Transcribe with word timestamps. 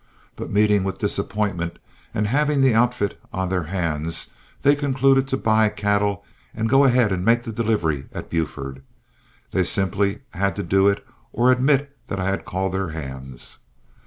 But 0.35 0.49
meeting 0.49 0.83
with 0.83 0.97
disappointment 0.97 1.77
and 2.11 2.25
having 2.25 2.61
the 2.61 2.73
outfit 2.73 3.21
on 3.31 3.49
their 3.49 3.65
hands, 3.65 4.31
they 4.63 4.75
concluded 4.75 5.27
to 5.27 5.37
buy 5.37 5.69
cattle 5.69 6.25
and 6.55 6.67
go 6.67 6.85
ahead 6.85 7.11
and 7.11 7.23
make 7.23 7.43
the 7.43 7.51
delivery 7.51 8.09
at 8.11 8.27
Buford. 8.27 8.81
They 9.51 9.63
simply 9.63 10.21
had 10.31 10.55
to 10.55 10.63
do 10.63 10.87
it 10.87 11.05
or 11.31 11.51
admit 11.51 11.95
that 12.07 12.19
I 12.19 12.31
had 12.31 12.45
called 12.45 12.73
their 12.73 12.89
hands. 12.89 13.59